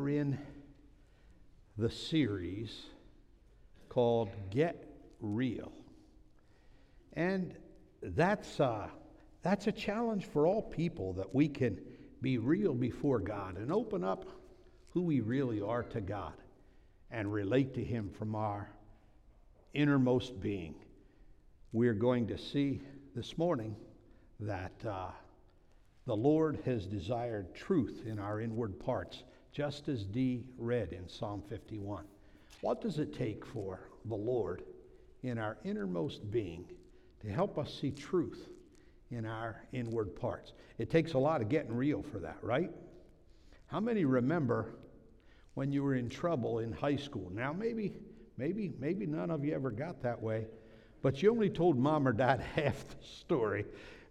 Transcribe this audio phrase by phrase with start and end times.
[0.00, 0.38] are in
[1.76, 2.86] the series
[3.90, 4.88] called Get
[5.20, 5.72] Real.
[7.12, 7.54] And
[8.02, 8.58] that's,
[9.42, 11.78] that's a challenge for all people that we can
[12.22, 14.24] be real before God and open up
[14.88, 16.32] who we really are to God
[17.10, 18.70] and relate to Him from our
[19.74, 20.76] innermost being.
[21.72, 22.80] We're going to see
[23.14, 23.76] this morning
[24.40, 25.10] that uh,
[26.06, 31.42] the Lord has desired truth in our inward parts, just as Dee read in Psalm
[31.48, 32.04] 51.
[32.60, 34.62] What does it take for the Lord
[35.22, 36.64] in our innermost being
[37.20, 38.48] to help us see truth
[39.10, 40.52] in our inward parts?
[40.78, 42.70] It takes a lot of getting real for that, right?
[43.66, 44.74] How many remember
[45.54, 47.30] when you were in trouble in high school?
[47.32, 47.94] Now, maybe,
[48.36, 50.46] maybe, maybe none of you ever got that way,
[51.02, 53.64] but you only told mom or dad half the story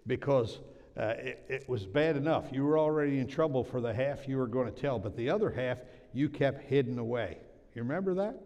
[0.08, 0.60] because
[1.00, 2.50] uh, it, it, was bad enough.
[2.52, 5.30] You were already in trouble for the half you were going to tell, but the
[5.30, 5.78] other half
[6.12, 7.38] you kept hidden away.
[7.74, 8.38] You remember that?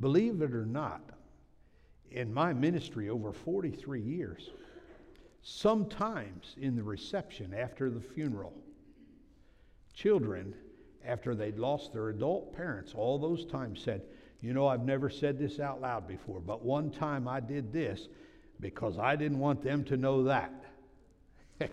[0.00, 1.02] Believe it or not,
[2.10, 4.48] in my ministry over 43 years,
[5.42, 8.54] sometimes in the reception after the funeral,
[9.92, 10.54] children,
[11.04, 14.00] after they'd lost their adult parents, all those times said,
[14.40, 18.08] You know, I've never said this out loud before, but one time I did this
[18.58, 20.57] because I didn't want them to know that.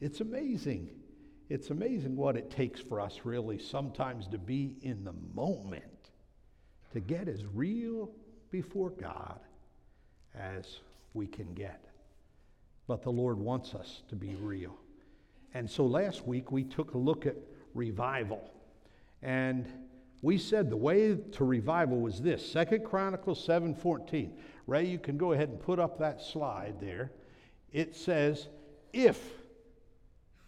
[0.00, 0.90] it's amazing.
[1.48, 6.10] It's amazing what it takes for us, really, sometimes to be in the moment,
[6.92, 8.10] to get as real
[8.50, 9.40] before God
[10.34, 10.80] as
[11.14, 11.84] we can get.
[12.86, 14.76] But the Lord wants us to be real.
[15.54, 17.36] And so last week we took a look at
[17.74, 18.50] revival.
[19.22, 19.66] And
[20.20, 24.36] we said the way to revival was this Second Chronicles 7:14.
[24.66, 27.12] Ray, you can go ahead and put up that slide there
[27.72, 28.48] it says,
[28.92, 29.20] if,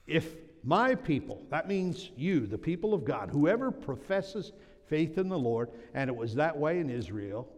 [0.06, 4.52] if my people, that means you, the people of God, whoever professes
[4.86, 7.48] faith in the Lord, and it was that way in Israel,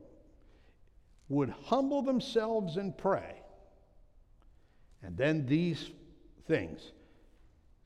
[1.29, 3.37] would humble themselves and pray.
[5.03, 5.91] And then these
[6.47, 6.93] things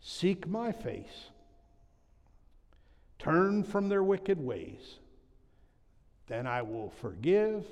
[0.00, 1.30] seek my face,
[3.18, 4.98] turn from their wicked ways,
[6.26, 7.64] then I will forgive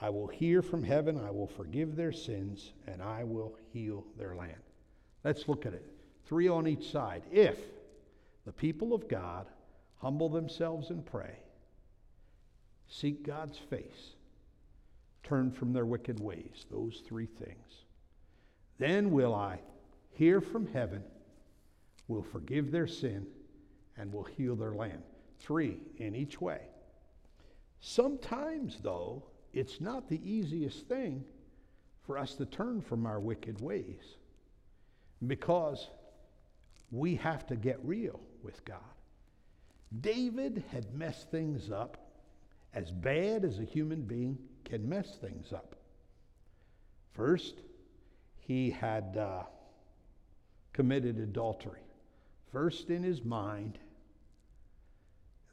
[0.00, 4.34] I will hear from heaven, I will forgive their sins, and I will heal their
[4.34, 4.62] land.
[5.24, 5.84] Let's look at it.
[6.24, 7.22] Three on each side.
[7.30, 7.58] If
[8.46, 9.46] the people of God
[9.98, 11.36] humble themselves and pray,
[12.88, 14.14] seek God's face,
[15.22, 17.84] turn from their wicked ways, those three things,
[18.78, 19.60] then will I
[20.12, 21.02] hear from heaven,
[22.08, 23.26] will forgive their sin,
[23.98, 25.02] and will heal their land.
[25.38, 26.60] Three in each way.
[27.80, 31.24] Sometimes, though, it's not the easiest thing
[32.06, 34.16] for us to turn from our wicked ways
[35.26, 35.88] because
[36.90, 38.78] we have to get real with God.
[40.00, 41.98] David had messed things up
[42.74, 45.74] as bad as a human being can mess things up.
[47.12, 47.60] First,
[48.38, 49.42] he had uh,
[50.72, 51.80] committed adultery.
[52.52, 53.78] First in his mind,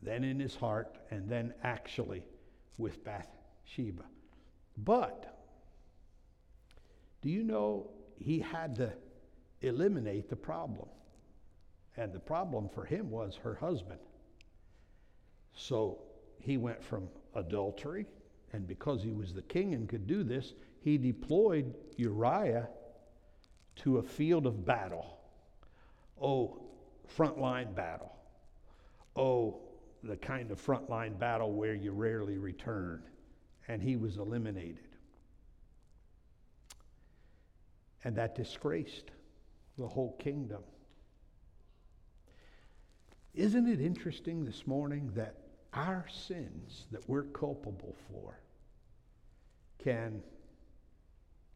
[0.01, 2.23] then in his heart, and then actually
[2.77, 3.36] with Bath
[3.67, 4.03] Sheba.
[4.77, 5.37] But
[7.21, 8.93] do you know he had to
[9.61, 10.87] eliminate the problem?
[11.97, 13.99] And the problem for him was her husband.
[15.53, 15.99] So
[16.39, 18.05] he went from adultery,
[18.53, 22.69] and because he was the king and could do this, he deployed Uriah
[23.77, 25.17] to a field of battle.
[26.21, 26.61] Oh,
[27.17, 28.15] frontline battle.
[29.15, 29.59] Oh,
[30.03, 33.03] the kind of frontline battle where you rarely return
[33.67, 34.87] and he was eliminated.
[38.03, 39.11] And that disgraced
[39.77, 40.63] the whole kingdom.
[43.33, 45.35] Isn't it interesting this morning that
[45.73, 48.39] our sins that we're culpable for
[49.77, 50.23] can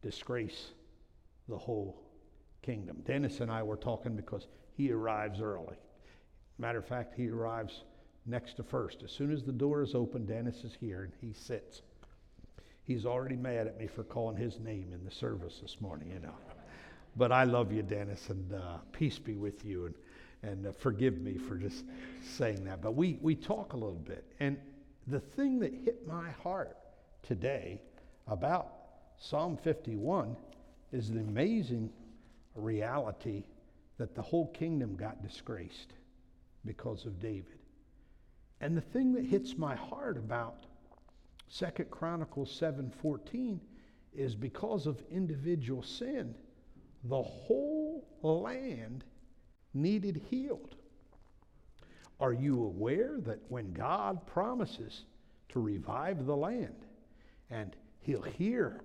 [0.00, 0.72] disgrace
[1.48, 2.00] the whole
[2.62, 2.98] kingdom?
[3.04, 4.46] Dennis and I were talking because
[4.76, 5.76] he arrives early.
[6.58, 7.82] Matter of fact, he arrives
[8.26, 9.02] next to first.
[9.02, 11.82] As soon as the door is open, Dennis is here and he sits.
[12.84, 16.20] He's already mad at me for calling his name in the service this morning, you
[16.20, 16.34] know.
[17.16, 19.86] But I love you, Dennis, and uh, peace be with you.
[19.86, 19.94] And,
[20.42, 21.84] and uh, forgive me for just
[22.22, 22.82] saying that.
[22.82, 24.24] But we, we talk a little bit.
[24.40, 24.56] And
[25.06, 26.76] the thing that hit my heart
[27.22, 27.80] today
[28.26, 28.72] about
[29.18, 30.36] Psalm 51
[30.92, 31.90] is the amazing
[32.54, 33.44] reality
[33.98, 35.92] that the whole kingdom got disgraced
[36.64, 37.58] because of David.
[38.60, 40.66] And the thing that hits my heart about
[41.52, 43.60] Second Chronicles 7:14
[44.14, 46.34] is because of individual sin,
[47.04, 49.04] the whole land
[49.74, 50.76] needed healed.
[52.18, 55.04] Are you aware that when God promises
[55.50, 56.86] to revive the land
[57.50, 58.80] and He'll hear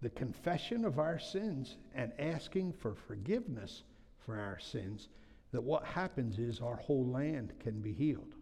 [0.00, 3.82] the confession of our sins and asking for forgiveness
[4.18, 5.08] for our sins,
[5.50, 8.36] that what happens is our whole land can be healed?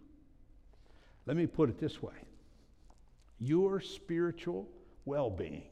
[1.25, 2.27] Let me put it this way
[3.41, 4.69] your spiritual
[5.05, 5.65] well being,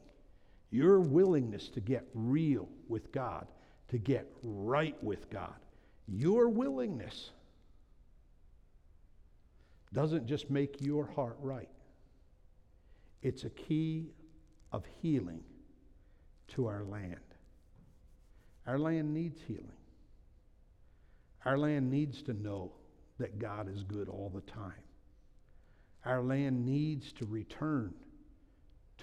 [0.71, 3.47] your willingness to get real with God,
[3.89, 5.55] to get right with God,
[6.07, 7.31] your willingness
[9.93, 11.69] doesn't just make your heart right,
[13.21, 14.11] it's a key
[14.71, 15.43] of healing
[16.49, 17.15] to our land.
[18.67, 19.71] Our land needs healing.
[21.45, 22.73] Our land needs to know
[23.17, 24.83] that God is good all the time.
[26.09, 27.93] Our land needs to return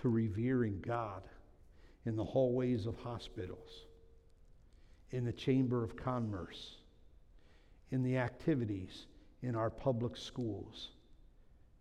[0.02, 1.22] to revering God
[2.04, 3.86] in the hallways of hospitals,
[5.12, 6.78] in the Chamber of Commerce,
[7.92, 9.06] in the activities
[9.44, 10.90] in our public schools.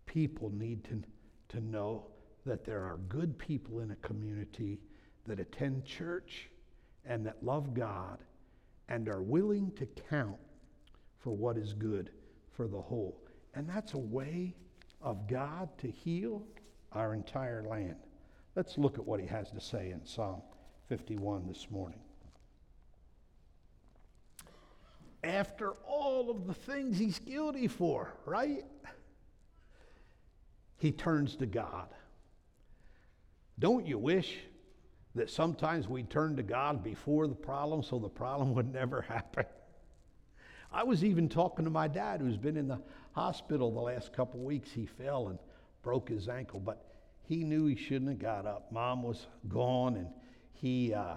[0.05, 1.01] People need to,
[1.57, 2.05] to know
[2.45, 4.79] that there are good people in a community
[5.25, 6.51] that attend church
[7.03, 8.19] and that love God
[8.89, 10.37] and are willing to count
[11.17, 12.11] for what is good
[12.55, 13.23] for the whole.
[13.55, 14.53] And that's a way
[15.01, 16.43] of God to heal
[16.91, 17.95] our entire land.
[18.55, 20.41] Let's look at what he has to say in Psalm
[20.87, 21.99] 51 this morning.
[25.23, 28.63] After all of the things he's guilty for, right?
[30.77, 31.87] He turns to God.
[33.57, 34.37] Don't you wish
[35.15, 39.45] that sometimes we turn to God before the problem so the problem would never happen?
[40.75, 42.81] I was even talking to my dad who's been in the
[43.13, 44.69] hospital the last couple weeks.
[44.69, 45.39] He fell and
[45.81, 46.83] broke his ankle, but
[47.23, 48.73] he knew he shouldn't have got up.
[48.73, 50.09] Mom was gone, and
[50.51, 51.15] he uh,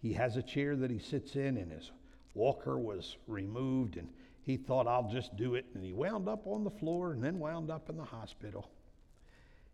[0.00, 1.92] he has a chair that he sits in, and his
[2.32, 4.08] walker was removed, and
[4.40, 7.38] he thought I'll just do it, and he wound up on the floor, and then
[7.38, 8.70] wound up in the hospital.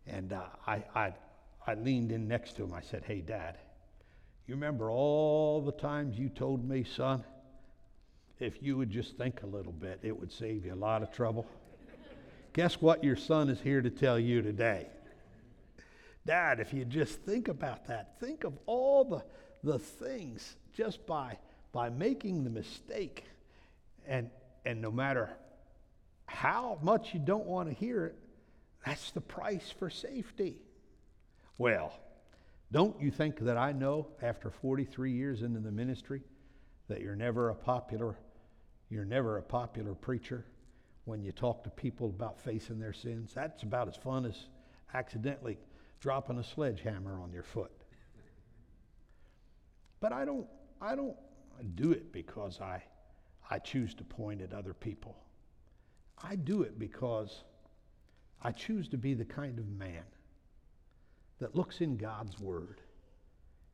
[0.09, 1.15] And uh, I, I
[1.69, 2.75] I leaned in next to him.
[2.75, 3.59] I said, "Hey, Dad,
[4.49, 7.23] you remember all the times you told me, son?"
[8.41, 11.13] If you would just think a little bit, it would save you a lot of
[11.13, 11.47] trouble.
[12.55, 14.89] Guess what your son is here to tell you today?
[16.27, 19.23] Dad, if you just think about that, think of all the,
[19.63, 21.39] the things just by,
[21.73, 23.25] by making the mistake.
[24.07, 24.31] And,
[24.65, 25.31] and no matter
[26.27, 28.17] how much you don't want to hear it,
[28.85, 30.57] that's the price for safety.
[31.59, 31.93] Well,
[32.73, 36.23] don't you think that I know after 43 years into the ministry
[36.89, 38.17] that you're never a popular
[38.91, 40.45] you're never a popular preacher
[41.05, 43.33] when you talk to people about facing their sins.
[43.35, 44.47] That's about as fun as
[44.93, 45.59] accidentally
[46.01, 47.73] dropping a sledgehammer on your foot.
[50.01, 50.47] But I don't
[50.81, 51.17] I don't
[51.75, 52.83] do it because I
[53.51, 55.17] I choose to point at other people.
[56.23, 57.45] I do it because
[58.43, 60.05] I choose to be the kind of man
[61.39, 62.81] that looks in God's word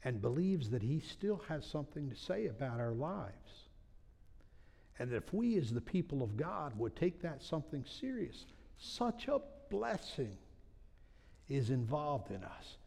[0.05, 3.66] and believes that he still has something to say about our lives.
[4.99, 8.47] And if we, as the people of God, would take that something serious,
[8.79, 9.41] such a
[9.71, 10.37] blessing
[11.49, 12.79] is involved in us.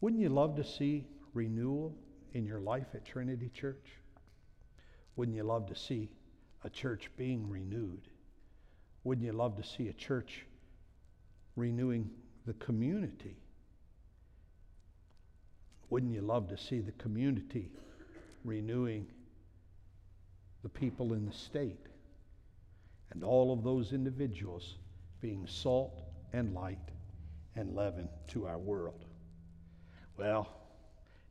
[0.00, 1.94] Wouldn't you love to see renewal
[2.32, 3.86] in your life at Trinity Church?
[5.16, 6.08] Wouldn't you love to see
[6.64, 8.08] a church being renewed?
[9.04, 10.46] Wouldn't you love to see a church
[11.56, 12.10] renewing
[12.46, 13.36] the community?
[15.90, 17.70] Wouldn't you love to see the community
[18.44, 19.06] renewing
[20.62, 21.86] the people in the state,
[23.12, 24.76] and all of those individuals
[25.20, 26.00] being salt
[26.32, 26.78] and light
[27.56, 29.04] and leaven to our world.
[30.16, 30.48] Well,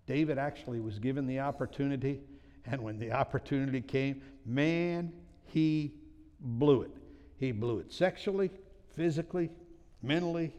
[0.06, 2.22] David actually was given the opportunity,
[2.66, 5.12] and when the opportunity came, man,
[5.46, 5.94] he
[6.40, 6.92] blew it.
[7.38, 8.50] He blew it sexually,
[8.96, 9.50] physically,
[10.02, 10.54] mentally,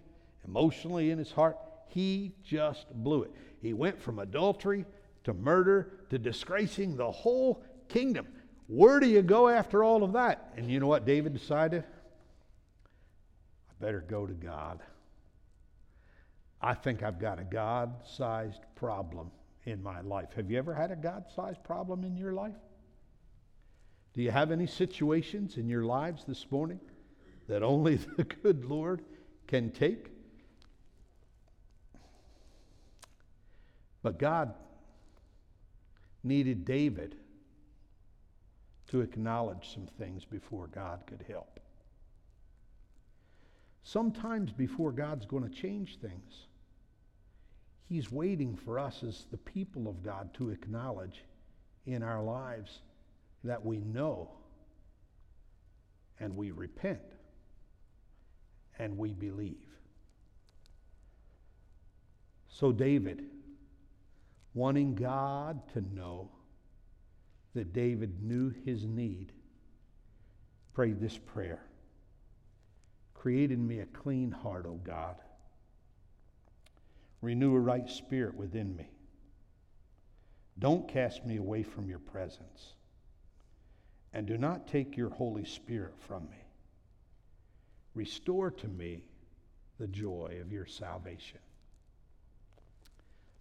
[0.46, 1.56] emotionally in his heart.
[1.88, 3.32] He just blew it.
[3.60, 4.84] He went from adultery
[5.25, 8.26] to murder to disgracing the whole kingdom.
[8.68, 10.52] Where do you go after all of that?
[10.56, 11.84] And you know what David decided?
[13.70, 14.80] I better go to God.
[16.60, 19.30] I think I've got a God sized problem
[19.64, 20.28] in my life.
[20.37, 22.54] Have you ever had a God sized problem in your life?
[24.12, 26.80] Do you have any situations in your lives this morning
[27.48, 29.02] that only the good Lord
[29.46, 30.10] can take?
[34.02, 34.52] But God
[36.22, 37.16] needed David
[38.88, 41.61] to acknowledge some things before God could help.
[43.83, 46.47] Sometimes before God's going to change things,
[47.88, 51.25] He's waiting for us as the people of God to acknowledge
[51.87, 52.80] in our lives
[53.45, 54.30] that we know
[56.21, 57.00] and we repent
[58.78, 59.66] and we believe.
[62.49, 63.23] So, David,
[64.52, 66.30] wanting God to know
[67.55, 69.33] that David knew his need,
[70.73, 71.62] prayed this prayer
[73.14, 75.17] Create in me a clean heart, O God.
[77.21, 78.88] Renew a right spirit within me.
[80.61, 82.75] Don't cast me away from your presence.
[84.12, 86.38] And do not take your Holy Spirit from me.
[87.95, 89.02] Restore to me
[89.81, 91.40] the joy of your salvation.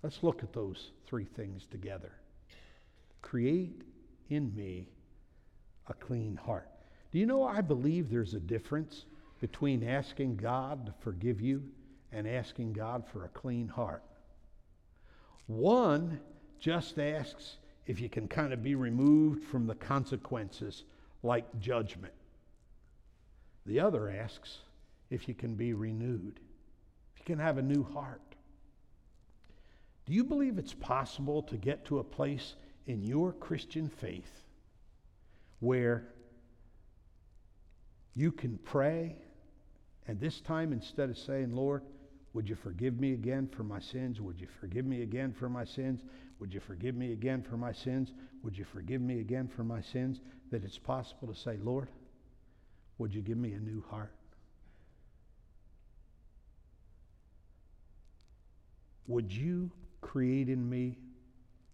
[0.01, 2.13] Let's look at those three things together.
[3.21, 3.83] Create
[4.29, 4.89] in me
[5.87, 6.69] a clean heart.
[7.11, 9.05] Do you know I believe there's a difference
[9.39, 11.63] between asking God to forgive you
[12.11, 14.03] and asking God for a clean heart?
[15.47, 16.19] One
[16.59, 20.83] just asks if you can kind of be removed from the consequences
[21.23, 22.13] like judgment.
[23.65, 24.59] The other asks
[25.09, 26.39] if you can be renewed,
[27.13, 28.21] if you can have a new heart.
[30.05, 32.55] Do you believe it's possible to get to a place
[32.87, 34.43] in your Christian faith
[35.59, 36.07] where
[38.15, 39.17] you can pray,
[40.07, 41.83] and this time instead of saying, Lord,
[42.33, 44.21] would you forgive me again for my sins?
[44.21, 46.01] Would you forgive me again for my sins?
[46.39, 48.13] Would you forgive me again for my sins?
[48.43, 50.21] Would you forgive me again for my sins?
[50.51, 51.89] That it's possible to say, Lord,
[52.97, 54.13] would you give me a new heart?
[59.07, 60.97] Would you create in me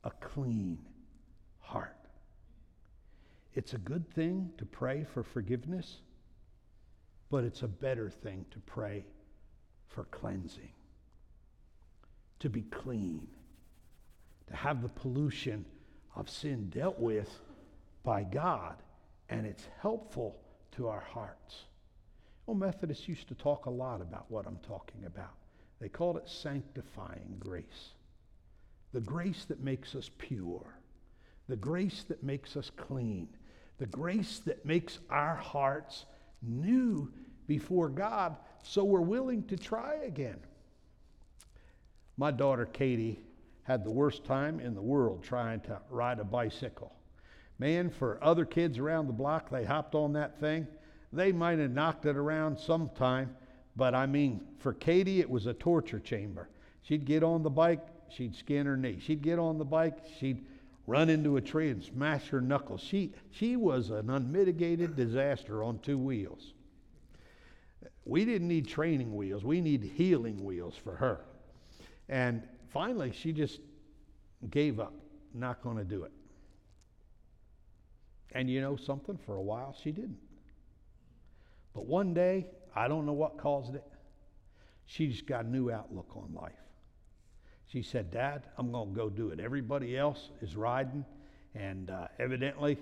[0.04, 0.80] a clean
[1.74, 1.98] heart?
[3.56, 5.98] It's a good thing to pray for forgiveness,
[7.30, 9.06] but it's a better thing to pray
[9.88, 10.72] for cleansing,
[12.40, 13.28] to be clean,
[14.48, 15.66] to have the pollution
[16.16, 17.40] of sin dealt with
[18.04, 18.76] by God,
[19.30, 20.40] and it's helpful
[20.76, 21.66] to our hearts.
[22.46, 25.34] Well, Methodists used to talk a lot about what I'm talking about.
[25.80, 27.94] They called it sanctifying grace.
[28.92, 30.66] The grace that makes us pure,
[31.48, 33.28] the grace that makes us clean,
[33.78, 36.06] the grace that makes our hearts
[36.42, 37.12] new
[37.48, 40.40] before God so we're willing to try again.
[42.18, 43.20] My daughter Katie
[43.64, 46.94] had the worst time in the world trying to ride a bicycle.
[47.60, 50.68] Man, for other kids around the block, they hopped on that thing.
[51.12, 53.36] They might have knocked it around sometime,
[53.76, 56.50] but I mean, for Katie, it was a torture chamber.
[56.82, 59.00] She'd get on the bike, she'd skin her knee.
[59.00, 60.46] She'd get on the bike, she'd
[60.86, 62.82] run into a tree and smash her knuckles.
[62.82, 66.54] She, she was an unmitigated disaster on two wheels.
[68.06, 71.22] We didn't need training wheels, we need healing wheels for her.
[72.10, 73.62] And finally, she just
[74.50, 74.94] gave up,
[75.34, 76.12] not going to do it.
[78.34, 79.18] And you know something?
[79.26, 80.18] For a while, she didn't.
[81.74, 83.84] But one day, I don't know what caused it,
[84.86, 86.63] she just got a new outlook on life.
[87.74, 89.40] She said, Dad, I'm going to go do it.
[89.40, 91.04] Everybody else is riding,
[91.56, 92.78] and uh, evidently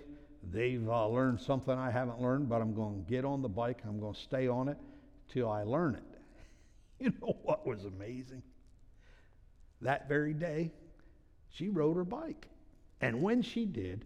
[0.51, 3.83] they've uh, learned something I haven't learned, but I'm going to get on the bike.
[3.87, 4.77] I'm going to stay on it
[5.29, 6.03] till I learn it.
[6.99, 8.43] You know what was amazing?
[9.81, 10.71] That very day,
[11.49, 12.47] she rode her bike.
[12.99, 14.05] And when she did,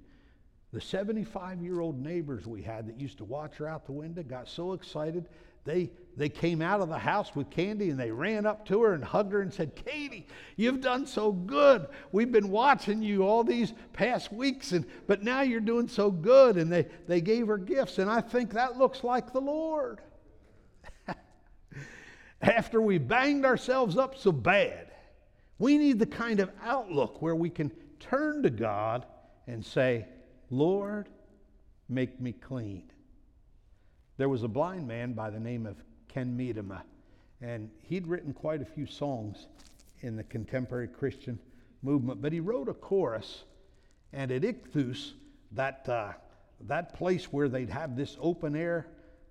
[0.72, 4.24] the 75 year old neighbors we had that used to watch her out the window
[4.24, 5.28] got so excited
[5.66, 8.94] they, they came out of the house with candy and they ran up to her
[8.94, 11.88] and hugged her and said, Katie, you've done so good.
[12.12, 16.58] We've been watching you all these past weeks, and, but now you're doing so good.
[16.58, 17.98] And they, they gave her gifts.
[17.98, 20.02] And I think that looks like the Lord.
[22.42, 24.92] After we banged ourselves up so bad,
[25.58, 29.06] we need the kind of outlook where we can turn to God
[29.48, 30.06] and say,
[30.52, 31.10] Lord,
[31.90, 32.84] make me clean.
[34.18, 35.76] There was a blind man by the name of
[36.08, 36.84] Ken Medema,
[37.42, 39.48] and he'd written quite a few songs
[40.00, 41.38] in the contemporary Christian
[41.82, 43.44] movement, but he wrote a chorus,
[44.14, 45.14] and at Ichthus,
[45.52, 46.14] that, uh,
[46.62, 48.88] that place where they'd have this open air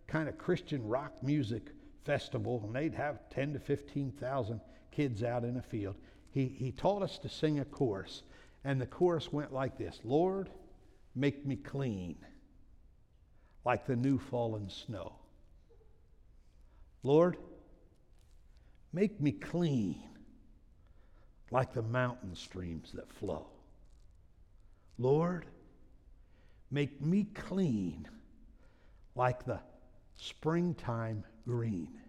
[0.07, 1.71] kind of Christian rock music
[2.05, 4.61] festival, and they'd have 10 to 15,000
[4.91, 5.97] kids out in a field,
[6.31, 8.23] he, he taught us to sing a chorus,
[8.65, 10.51] and the chorus went like this Lord,
[11.15, 12.17] make me clean
[13.65, 15.13] like the new fallen snow.
[17.03, 17.37] Lord,
[18.93, 20.03] make me clean
[21.51, 23.47] like the mountain streams that flow.
[24.99, 25.47] Lord,
[26.71, 28.09] make me clean
[29.15, 29.61] like the
[30.17, 32.01] springtime green.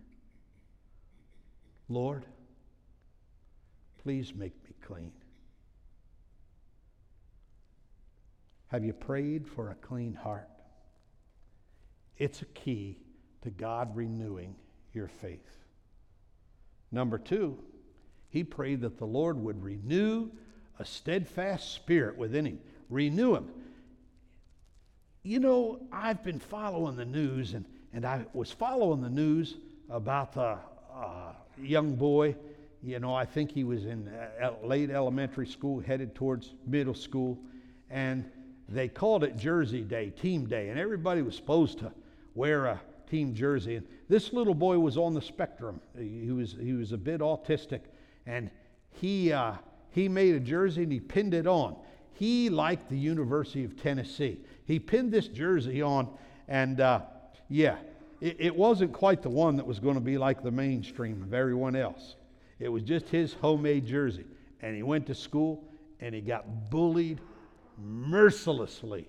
[1.90, 2.26] Lord,
[4.04, 5.12] please make me clean.
[8.68, 10.50] Have you prayed for a clean heart?
[12.18, 12.98] It's a key
[13.42, 14.56] to God renewing
[14.94, 15.40] your faith.
[16.92, 17.58] Number two,
[18.30, 20.30] he prayed that the Lord would renew
[20.80, 22.60] a steadfast spirit within him.
[22.90, 23.50] Renew him.
[25.24, 29.56] You know, I've been following the news, and, and I was following the news
[29.90, 30.58] about the
[30.94, 32.36] uh, young boy.
[32.84, 37.40] You know, I think he was in uh, late elementary school, headed towards middle school,
[37.90, 38.30] and
[38.70, 41.92] they called it Jersey Day, Team Day, and everybody was supposed to
[42.36, 43.78] wear a team jersey.
[43.78, 45.82] And this little boy was on the spectrum.
[45.98, 47.82] He was, he was a bit autistic,
[48.26, 48.52] and
[48.92, 49.54] he, uh,
[49.90, 51.76] he made a jersey and he pinned it on.
[52.14, 54.40] He liked the University of Tennessee.
[54.66, 56.10] He pinned this jersey on,
[56.48, 57.02] and uh,
[57.50, 57.78] yeah,
[58.22, 61.34] it, it wasn't quite the one that was going to be like the mainstream of
[61.34, 62.16] everyone else.
[62.60, 64.26] It was just his homemade jersey.
[64.62, 65.64] And he went to school
[66.00, 67.20] and he got bullied
[67.78, 69.08] mercilessly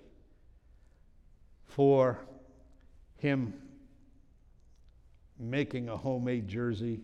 [1.65, 2.19] for
[3.17, 3.53] him
[5.39, 7.01] making a homemade jersey,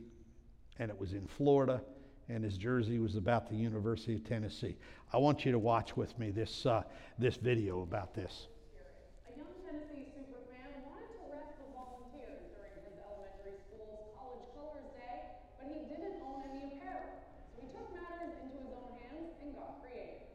[0.80, 1.82] and it was in Florida,
[2.30, 4.76] and his jersey was about the University of Tennessee.
[5.12, 6.84] I want you to watch with me this, uh,
[7.20, 8.48] this video about this.
[9.28, 14.90] A young Tennessee superfan wanted to rest the volunteers during his elementary school's College Colors
[14.98, 17.06] Day, but he didn't own any apparel.
[17.54, 20.26] So he took matters into his own hands and got creative.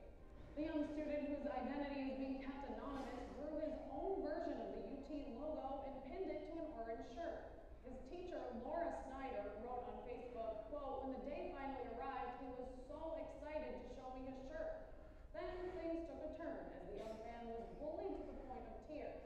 [0.55, 4.83] The young student, whose identity is being kept anonymous, drew his own version of the
[4.87, 7.51] UT logo and pinned it to an orange shirt.
[7.83, 12.69] His teacher, Laura Snyder, wrote on Facebook, quote, when the day finally arrived, he was
[12.85, 14.93] so excited to show me his shirt.
[15.33, 18.77] Then things took a turn as the young man was bullied to the point of
[18.91, 19.25] tears.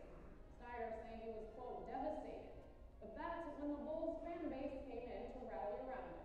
[0.60, 2.54] Snyder saying he was, quote, devastated.
[3.02, 6.22] But that's when the Vols fan base came in to rally around him.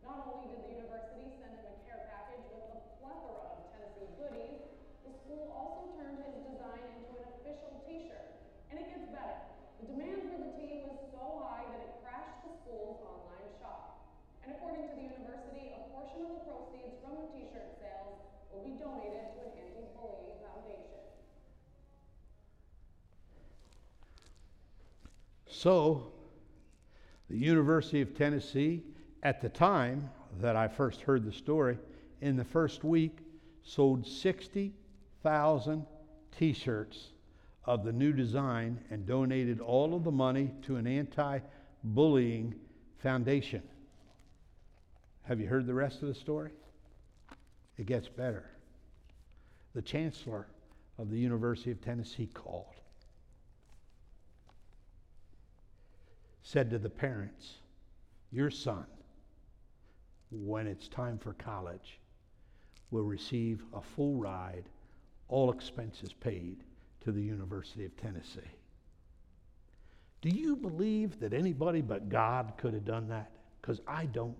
[0.00, 4.08] Not only did the university send him a care package with a plethora of Tennessee
[4.16, 4.64] goodies,
[5.04, 8.32] the school also turned his design into an official t-shirt.
[8.72, 9.36] And it gets better.
[9.84, 14.00] The demand for the team was so high that it crashed the school's online shop.
[14.40, 18.16] And according to the university, a portion of the proceeds from the t-shirt sales
[18.48, 21.04] will be donated to an anti-bullying foundation.
[25.44, 26.12] So,
[27.28, 28.82] the University of Tennessee,
[29.22, 30.08] at the time
[30.40, 31.76] that I first heard the story,
[32.20, 33.18] in the first week,
[33.62, 34.72] sold 60,000
[36.36, 37.08] t shirts
[37.64, 41.40] of the new design and donated all of the money to an anti
[41.82, 42.54] bullying
[42.98, 43.62] foundation.
[45.22, 46.52] Have you heard the rest of the story?
[47.76, 48.50] It gets better.
[49.74, 50.46] The chancellor
[50.98, 52.76] of the University of Tennessee called.
[56.46, 57.54] said to the parents,
[58.30, 58.86] Your son,
[60.30, 61.98] when it's time for college,
[62.92, 64.68] will receive a full ride,
[65.28, 66.62] all expenses paid,
[67.06, 68.40] to the University of Tennessee.
[70.22, 73.30] Do you believe that anybody but God could have done that?
[73.60, 74.36] Because I don't.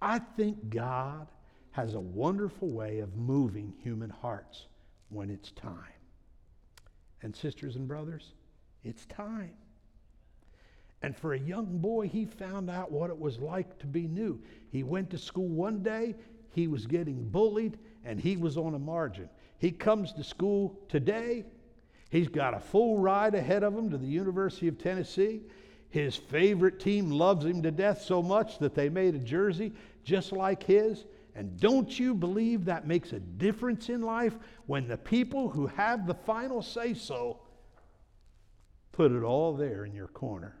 [0.00, 1.28] I think God
[1.70, 4.66] has a wonderful way of moving human hearts
[5.10, 5.76] when it's time.
[7.22, 8.32] And, sisters and brothers,
[8.82, 9.54] it's time.
[11.02, 14.40] And for a young boy, he found out what it was like to be new.
[14.70, 16.16] He went to school one day,
[16.52, 19.28] he was getting bullied, and he was on a margin.
[19.58, 21.44] He comes to school today,
[22.10, 25.42] he's got a full ride ahead of him to the University of Tennessee.
[25.90, 29.72] His favorite team loves him to death so much that they made a jersey
[30.04, 31.04] just like his.
[31.34, 34.34] And don't you believe that makes a difference in life
[34.66, 37.40] when the people who have the final say so
[38.92, 40.56] put it all there in your corner?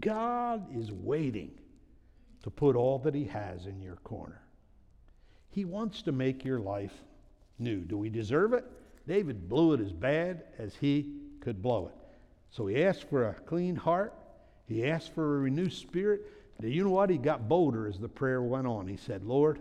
[0.00, 1.52] God is waiting
[2.42, 4.42] to put all that He has in your corner.
[5.52, 6.94] He wants to make your life
[7.58, 7.80] new.
[7.80, 8.64] Do we deserve it?
[9.06, 11.94] David blew it as bad as he could blow it.
[12.50, 14.14] So he asked for a clean heart,
[14.66, 16.22] he asked for a renewed spirit.
[16.60, 17.10] Now, you know what?
[17.10, 18.86] He got bolder as the prayer went on.
[18.86, 19.60] He said, Lord,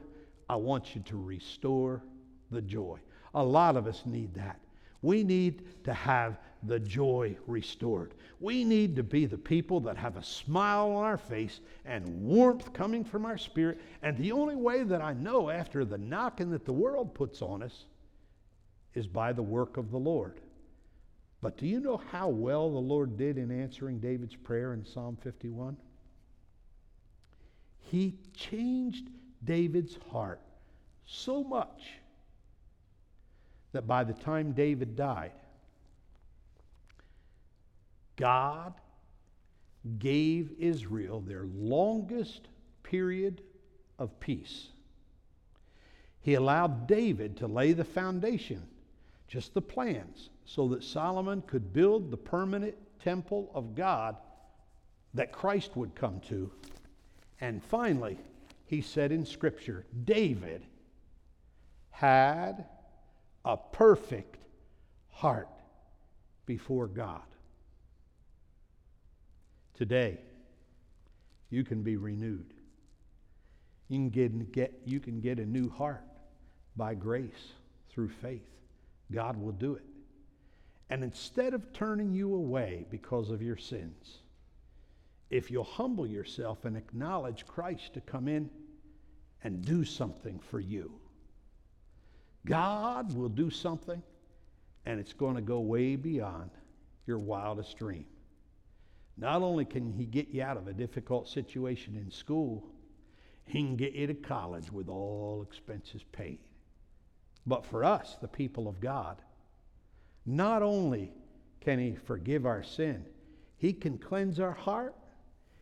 [0.50, 2.04] I want you to restore
[2.52, 3.00] the joy.
[3.34, 4.60] A lot of us need that.
[5.02, 8.14] We need to have the joy restored.
[8.40, 12.74] We need to be the people that have a smile on our face and warmth
[12.74, 13.80] coming from our spirit.
[14.02, 17.64] And the only way that I know after the knocking that the world puts on
[17.64, 17.86] us
[18.94, 20.40] is by the work of the Lord.
[21.42, 25.18] But do you know how well the Lord did in answering David's prayer in Psalm
[25.24, 25.76] 51?
[27.80, 29.10] He changed
[29.44, 30.40] David's heart
[31.06, 31.94] so much
[33.72, 35.32] that by the time David died,
[38.22, 38.76] God
[39.98, 42.50] gave Israel their longest
[42.84, 43.42] period
[43.98, 44.68] of peace.
[46.20, 48.62] He allowed David to lay the foundation
[49.28, 54.18] just the plans, so that Solomon could build the permanent temple of God
[55.14, 56.52] that Christ would come to.
[57.40, 58.20] And finally,
[58.66, 60.66] he said in Scripture, David
[61.92, 62.66] had
[63.46, 64.44] a perfect
[65.10, 65.48] heart
[66.46, 67.22] before God.
[69.82, 70.20] Today,
[71.50, 72.54] you can be renewed.
[73.88, 76.04] You can get, get, you can get a new heart
[76.76, 77.54] by grace
[77.90, 78.46] through faith.
[79.12, 79.86] God will do it.
[80.92, 84.20] And instead of turning you away because of your sins,
[85.32, 88.52] if you'll humble yourself and acknowledge Christ to come in
[89.44, 90.92] and do something for you,
[92.46, 94.04] God will do something,
[94.86, 96.52] and it's going to go way beyond
[97.08, 98.06] your wildest dream.
[99.18, 102.68] Not only can He get you out of a difficult situation in school,
[103.46, 106.40] He can get you to college with all expenses paid.
[107.46, 109.22] But for us, the people of God,
[110.26, 111.12] not only
[111.60, 113.06] can He forgive our sin,
[113.58, 114.96] He can cleanse our heart,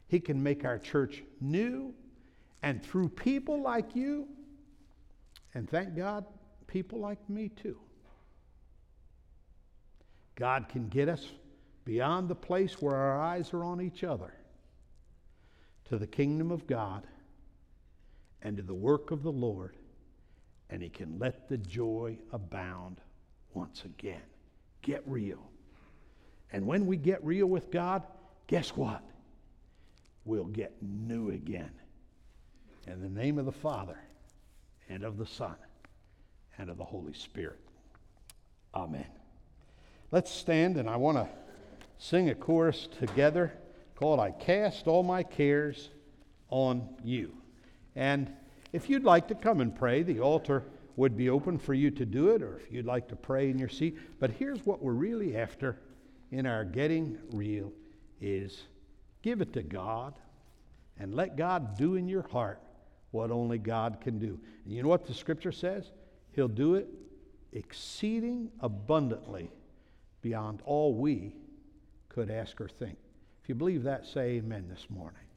[0.08, 1.94] He can make our church new,
[2.62, 4.28] and through people like you,
[5.54, 6.26] and thank God,
[6.68, 7.78] people like me too.
[10.36, 11.26] God can get us
[11.90, 14.32] beyond the place where our eyes are on each other
[15.86, 17.02] to the kingdom of God
[18.44, 19.76] and to the work of the Lord,
[20.70, 23.02] and He can let the joy abound
[23.56, 24.22] once again.
[24.84, 25.50] Get real.
[26.54, 28.04] And when we get real with God,
[28.46, 29.02] guess what?
[30.26, 31.72] We'll get new again.
[32.86, 33.98] In the name of the Father,
[34.90, 35.56] and of the Son,
[36.60, 37.60] and of the Holy Spirit.
[38.76, 39.08] Amen.
[40.12, 41.28] Let's stand, and I want to
[42.00, 43.54] sing a chorus together
[43.96, 45.90] called I Cast All My Cares
[46.50, 47.34] on You.
[47.96, 48.32] And
[48.72, 50.64] if you'd like to come and pray, the altar
[50.96, 53.60] would be open for you to do it, or if you'd like to pray in
[53.60, 53.98] your seat.
[54.20, 55.78] But here's what we're really after
[56.32, 57.72] in our getting real
[58.22, 58.64] is
[59.22, 60.14] give it to God
[60.98, 62.62] and let God do in your heart
[63.12, 64.40] what only God can do.
[64.64, 65.92] And you know what the scripture says?
[66.32, 66.88] He'll do it
[67.52, 69.52] exceeding abundantly
[70.22, 71.36] beyond all we
[72.20, 72.98] could ask or think.
[73.42, 75.29] If you believe that, say amen this morning.